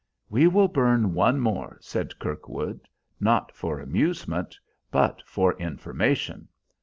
[0.31, 2.87] "We will burn one more," said Kirkwood,
[3.19, 4.57] "not for amusement,
[4.89, 6.47] but for information."